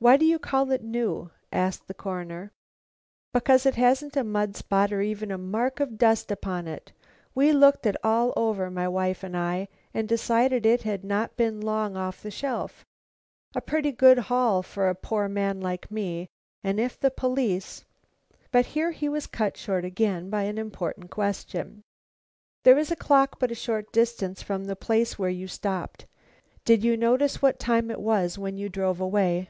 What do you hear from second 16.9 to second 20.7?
the police" But here he was cut short again by an